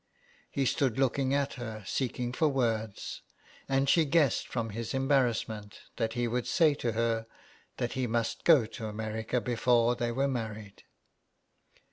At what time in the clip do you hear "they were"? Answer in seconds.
9.95-10.27